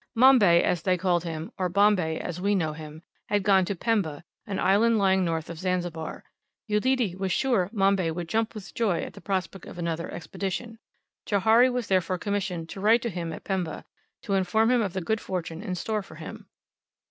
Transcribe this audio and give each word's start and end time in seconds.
Mombay, 0.15 0.63
as 0.63 0.81
they 0.81 0.97
called 0.97 1.23
him, 1.25 1.51
or 1.59 1.69
Bombay, 1.69 2.19
as 2.19 2.41
we 2.41 2.55
know 2.55 2.73
him, 2.73 3.03
had 3.29 3.43
gone 3.43 3.65
to 3.65 3.75
Pemba, 3.75 4.23
an 4.47 4.57
island 4.57 4.97
lying 4.97 5.23
north 5.23 5.47
of 5.47 5.59
Zanzibar. 5.59 6.23
Uledi 6.67 7.15
was 7.15 7.31
sure 7.31 7.69
Mombay 7.71 8.09
would 8.09 8.27
jump 8.27 8.55
with 8.55 8.73
joy 8.73 9.01
at 9.03 9.13
the 9.13 9.21
prospect 9.21 9.67
of 9.67 9.77
another 9.77 10.09
expedition. 10.11 10.79
Johari 11.27 11.71
was 11.71 11.85
therefore 11.85 12.17
commissioned 12.17 12.67
to 12.69 12.79
write 12.79 13.03
to 13.03 13.11
him 13.11 13.31
at 13.31 13.43
Pemba, 13.43 13.85
to 14.23 14.33
inform 14.33 14.71
him 14.71 14.81
of 14.81 14.93
the 14.93 15.01
good 15.01 15.21
fortune 15.21 15.61
in 15.61 15.75
store 15.75 16.01
for 16.01 16.15
him. 16.15 16.47